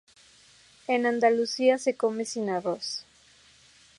[0.87, 3.05] En Andalucía se come sin arroz.